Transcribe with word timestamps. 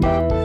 Bye. 0.00 0.39